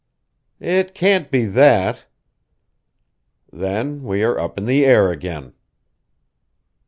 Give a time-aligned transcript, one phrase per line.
[0.59, 2.07] "It can't be that."
[3.53, 5.53] "Then we are up in the air again."